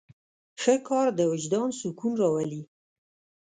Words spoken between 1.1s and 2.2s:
د وجدان سکون